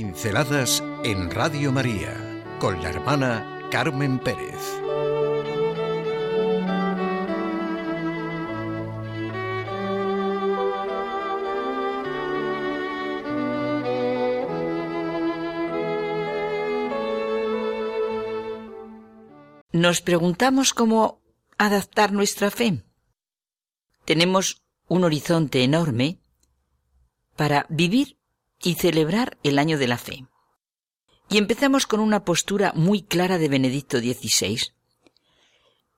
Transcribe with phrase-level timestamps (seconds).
[0.00, 2.14] Pinceladas en Radio María
[2.60, 4.54] con la hermana Carmen Pérez.
[19.72, 21.20] Nos preguntamos cómo
[21.58, 22.84] adaptar nuestra fe.
[24.04, 26.20] Tenemos un horizonte enorme
[27.34, 28.17] para vivir
[28.62, 30.26] y celebrar el año de la fe.
[31.30, 34.72] Y empezamos con una postura muy clara de Benedicto XVI.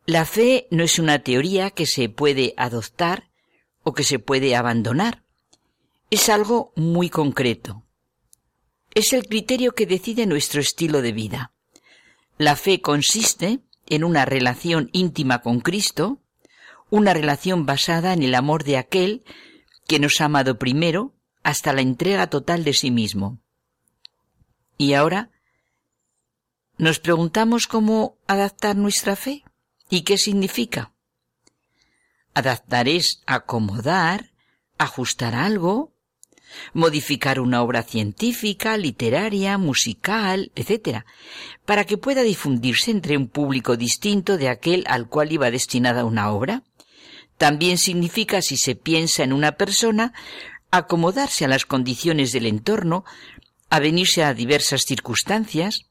[0.06, 3.30] La fe no es una teoría que se puede adoptar
[3.82, 5.22] o que se puede abandonar.
[6.10, 7.84] Es algo muy concreto.
[8.94, 11.52] Es el criterio que decide nuestro estilo de vida.
[12.38, 16.20] La fe consiste en una relación íntima con Cristo,
[16.90, 19.24] una relación basada en el amor de aquel
[19.86, 23.38] que nos ha amado primero hasta la entrega total de sí mismo.
[24.76, 25.30] Y ahora
[26.78, 29.44] nos preguntamos cómo adaptar nuestra fe
[29.90, 30.92] y qué significa.
[32.32, 34.32] Adaptar es acomodar,
[34.78, 35.92] ajustar algo,
[36.72, 41.04] modificar una obra científica, literaria, musical, etc.,
[41.64, 46.30] para que pueda difundirse entre un público distinto de aquel al cual iba destinada una
[46.30, 46.62] obra.
[47.36, 50.12] También significa, si se piensa en una persona,
[50.70, 53.04] acomodarse a las condiciones del entorno,
[53.68, 55.86] a venirse a diversas circunstancias.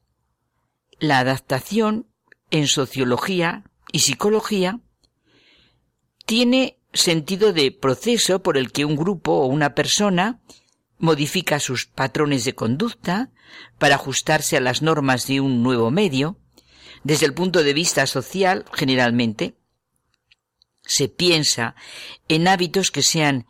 [1.00, 2.08] La adaptación
[2.52, 4.80] en sociología y psicología
[6.26, 10.42] tiene sentido de proceso por el que un grupo o una persona
[10.98, 13.32] modifica sus patrones de conducta
[13.78, 16.38] para ajustarse a las normas de un nuevo medio,
[17.04, 19.56] desde el punto de vista social, generalmente,
[20.84, 21.76] se piensa
[22.28, 23.46] en hábitos que sean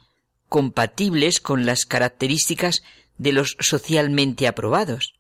[0.50, 2.84] compatibles con las características
[3.18, 5.14] de los socialmente aprobados.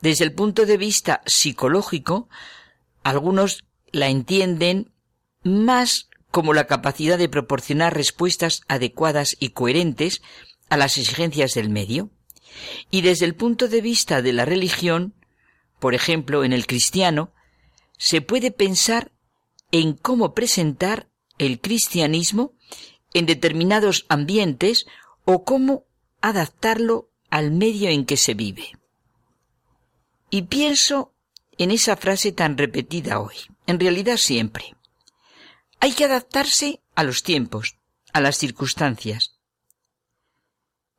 [0.00, 2.28] Desde el punto de vista psicológico,
[3.02, 4.92] algunos la entienden
[5.42, 10.22] más como la capacidad de proporcionar respuestas adecuadas y coherentes
[10.68, 12.10] a las exigencias del medio.
[12.90, 15.14] Y desde el punto de vista de la religión,
[15.78, 17.32] por ejemplo, en el cristiano,
[17.98, 19.12] se puede pensar
[19.72, 21.08] en cómo presentar
[21.38, 22.54] el cristianismo
[23.16, 24.86] en determinados ambientes
[25.24, 25.84] o cómo
[26.20, 28.76] adaptarlo al medio en que se vive.
[30.28, 31.14] Y pienso
[31.56, 34.76] en esa frase tan repetida hoy, en realidad siempre.
[35.80, 37.78] Hay que adaptarse a los tiempos,
[38.12, 39.38] a las circunstancias.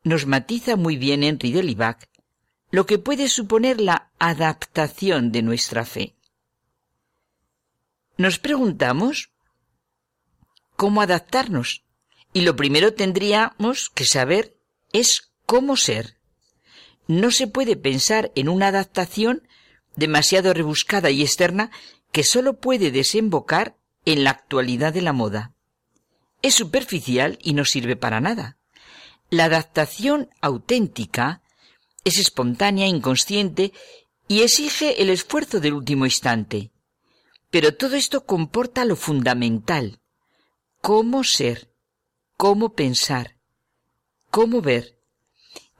[0.02, 2.08] Nos matiza muy bien Henry de Libac
[2.72, 6.16] lo que puede suponer la adaptación de nuestra fe.
[8.16, 9.30] Nos preguntamos
[10.74, 11.84] cómo adaptarnos
[12.38, 14.56] y lo primero tendríamos que saber
[14.92, 16.18] es cómo ser.
[17.08, 19.42] No se puede pensar en una adaptación
[19.96, 21.72] demasiado rebuscada y externa
[22.12, 25.52] que sólo puede desembocar en la actualidad de la moda.
[26.40, 28.56] Es superficial y no sirve para nada.
[29.30, 31.42] La adaptación auténtica
[32.04, 33.72] es espontánea, inconsciente
[34.28, 36.70] y exige el esfuerzo del último instante.
[37.50, 39.98] Pero todo esto comporta lo fundamental,
[40.80, 41.68] cómo ser,
[42.38, 43.34] cómo pensar,
[44.30, 44.96] cómo ver,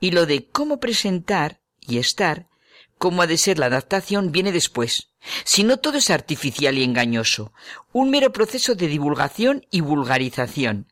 [0.01, 2.49] y lo de cómo presentar y estar,
[2.97, 5.07] cómo ha de ser la adaptación, viene después.
[5.45, 7.53] Si no todo es artificial y engañoso,
[7.93, 10.91] un mero proceso de divulgación y vulgarización.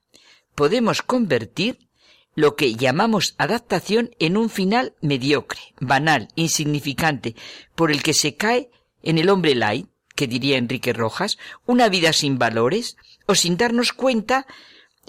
[0.56, 1.90] Podemos convertir
[2.34, 7.36] lo que llamamos adaptación en un final mediocre, banal, insignificante,
[7.76, 8.72] por el que se cae
[9.04, 12.96] en el hombre light, que diría Enrique Rojas, una vida sin valores,
[13.26, 14.48] o sin darnos cuenta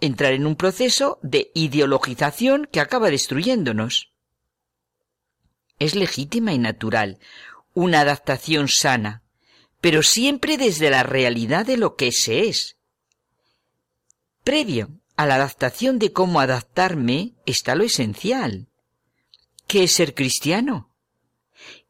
[0.00, 4.12] entrar en un proceso de ideologización que acaba destruyéndonos.
[5.78, 7.19] Es legítima y natural,
[7.75, 9.22] una adaptación sana,
[9.81, 12.77] pero siempre desde la realidad de lo que se es.
[14.45, 18.68] Previo a la adaptación de cómo adaptarme está lo esencial.
[19.66, 20.94] ¿Qué es ser cristiano?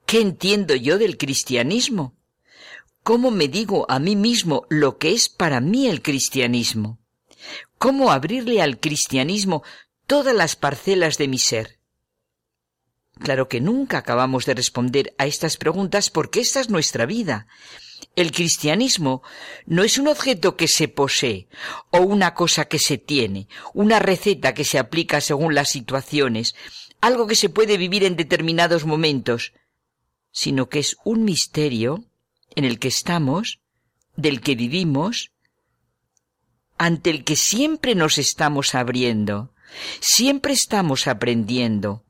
[0.06, 2.16] ¿Qué entiendo yo del cristianismo?
[3.02, 6.98] ¿Cómo me digo a mí mismo lo que es para mí el cristianismo?
[7.78, 9.62] ¿Cómo abrirle al cristianismo
[10.06, 11.78] todas las parcelas de mi ser?
[13.18, 17.46] Claro que nunca acabamos de responder a estas preguntas porque esta es nuestra vida.
[18.14, 19.22] El cristianismo
[19.66, 21.48] no es un objeto que se posee
[21.90, 26.54] o una cosa que se tiene, una receta que se aplica según las situaciones,
[27.00, 29.52] algo que se puede vivir en determinados momentos,
[30.30, 32.04] sino que es un misterio
[32.54, 33.60] en el que estamos,
[34.16, 35.32] del que vivimos
[36.78, 39.52] ante el que siempre nos estamos abriendo,
[40.00, 42.04] siempre estamos aprendiendo.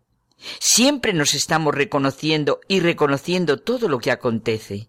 [0.60, 4.88] Siempre nos estamos reconociendo y reconociendo todo lo que acontece.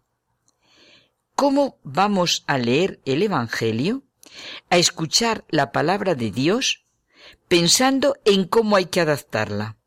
[1.36, 4.04] ¿Cómo vamos a leer el Evangelio?
[4.70, 6.86] A escuchar la palabra de Dios
[7.48, 9.78] pensando en cómo hay que adaptarla.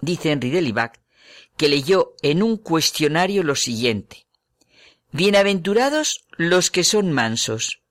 [0.00, 1.00] Dice Henry Delibac
[1.56, 4.26] que leyó en un cuestionario lo siguiente.
[5.12, 7.82] Bienaventurados los que son mansos.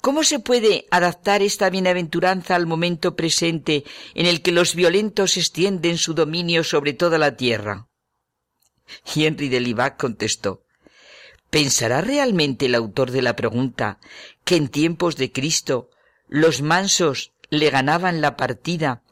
[0.00, 3.84] ¿Cómo se puede adaptar esta bienaventuranza al momento presente
[4.14, 7.88] en el que los violentos extienden su dominio sobre toda la tierra?
[9.14, 10.62] Y Henry de Libac contestó,
[11.50, 13.98] ¿Pensará realmente el autor de la pregunta
[14.44, 15.90] que en tiempos de Cristo
[16.28, 19.02] los mansos le ganaban la partida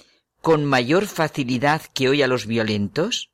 [0.42, 3.30] con mayor facilidad que hoy a los violentos?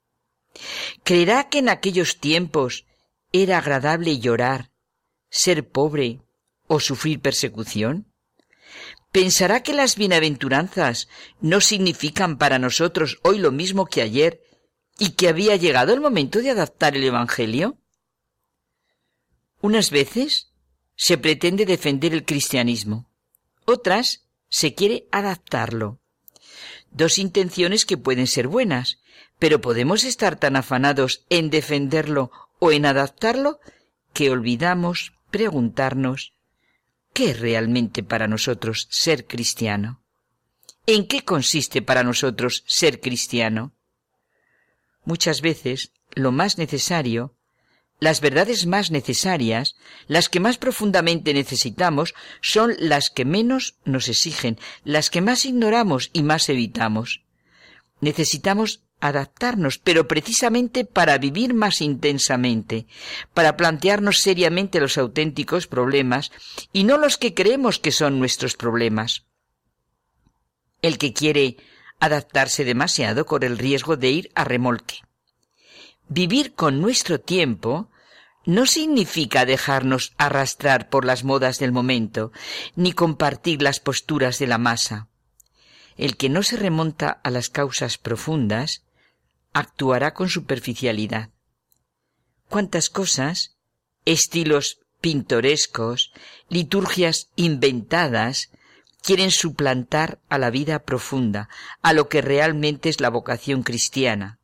[1.05, 2.87] ¿Creerá que en aquellos tiempos
[3.33, 4.71] era agradable llorar,
[5.31, 6.21] ser pobre
[6.73, 8.07] o sufrir persecución?
[9.13, 11.07] ¿Pensará que las bienaventuranzas
[11.39, 14.41] no significan para nosotros hoy lo mismo que ayer
[14.99, 17.77] y que había llegado el momento de adaptar el Evangelio?
[19.61, 20.51] Unas veces
[20.97, 23.11] se pretende defender el cristianismo,
[23.67, 26.01] otras se quiere adaptarlo.
[26.91, 28.99] Dos intenciones que pueden ser buenas,
[29.39, 32.31] pero podemos estar tan afanados en defenderlo
[32.61, 33.61] o en adaptarlo
[34.15, 36.33] que olvidamos preguntarnos
[37.13, 40.03] ¿Qué es realmente para nosotros ser cristiano?
[40.87, 43.75] ¿En qué consiste para nosotros ser cristiano?
[45.05, 47.37] Muchas veces lo más necesario,
[48.01, 49.77] las verdades más necesarias,
[50.09, 56.11] las que más profundamente necesitamos, son las que menos nos exigen, las que más ignoramos
[56.13, 57.25] y más evitamos.
[58.01, 62.87] Necesitamos adaptarnos, pero precisamente para vivir más intensamente,
[63.35, 66.31] para plantearnos seriamente los auténticos problemas
[66.73, 69.25] y no los que creemos que son nuestros problemas.
[70.83, 71.57] El que quiere
[71.99, 75.01] adaptarse demasiado corre el riesgo de ir a remolque.
[76.09, 77.91] Vivir con nuestro tiempo
[78.45, 82.31] no significa dejarnos arrastrar por las modas del momento,
[82.77, 85.09] ni compartir las posturas de la masa.
[85.97, 88.85] El que no se remonta a las causas profundas
[89.53, 91.31] actuará con superficialidad.
[92.49, 93.57] ¿Cuántas cosas,
[94.05, 96.13] estilos pintorescos,
[96.49, 98.51] liturgias inventadas,
[99.03, 101.49] quieren suplantar a la vida profunda,
[101.83, 104.39] a lo que realmente es la vocación cristiana?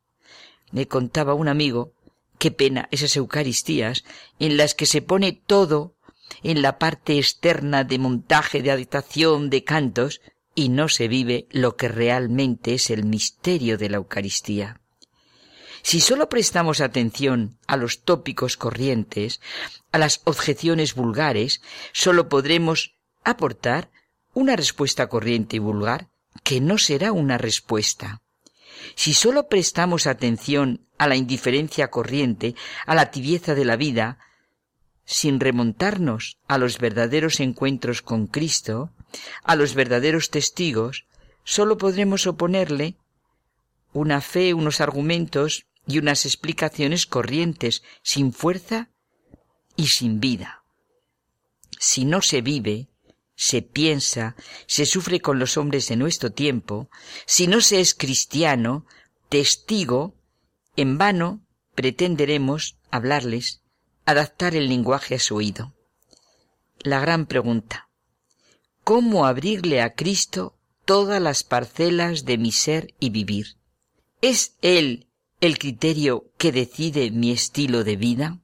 [0.71, 1.93] Me contaba un amigo,
[2.37, 4.03] qué pena esas Eucaristías
[4.37, 5.95] en las que se pone todo
[6.43, 10.21] en la parte externa de montaje, de adaptación, de cantos,
[10.55, 14.81] y no se vive lo que realmente es el misterio de la Eucaristía.
[15.81, 19.39] Si solo prestamos atención a los tópicos corrientes,
[19.91, 21.61] a las objeciones vulgares,
[21.93, 23.89] solo podremos aportar
[24.33, 26.09] una respuesta corriente y vulgar
[26.43, 28.21] que no será una respuesta.
[28.95, 32.55] Si solo prestamos atención a la indiferencia corriente,
[32.85, 34.19] a la tibieza de la vida,
[35.05, 38.91] sin remontarnos a los verdaderos encuentros con Cristo,
[39.43, 41.05] a los verdaderos testigos,
[41.43, 42.95] solo podremos oponerle
[43.91, 48.89] una fe, unos argumentos y unas explicaciones corrientes, sin fuerza
[49.75, 50.63] y sin vida.
[51.79, 52.89] Si no se vive,
[53.35, 54.35] se piensa,
[54.67, 56.89] se sufre con los hombres de nuestro tiempo,
[57.25, 58.85] si no se es cristiano,
[59.29, 60.15] testigo,
[60.75, 63.61] en vano pretenderemos hablarles,
[64.05, 65.73] adaptar el lenguaje a su oído.
[66.79, 67.89] La gran pregunta,
[68.83, 73.57] ¿cómo abrirle a Cristo todas las parcelas de mi ser y vivir?
[74.21, 75.08] ¿Es Él
[75.41, 78.39] el criterio que decide mi estilo de vida?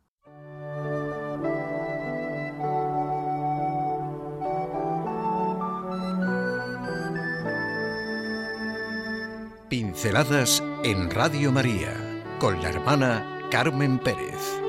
[9.68, 11.94] Pinceladas en Radio María
[12.40, 14.62] con la hermana Carmen Pérez.